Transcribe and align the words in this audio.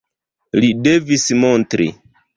Li 0.63 0.71
devis 0.87 1.29
montri. 1.45 1.91